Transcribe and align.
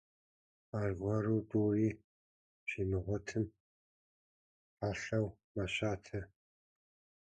Аргуэру 0.79 1.39
тӏури 1.49 1.89
щимыгъуэтым, 2.69 3.45
хьэлъэу 4.77 5.27
мэщатэ. 5.53 6.19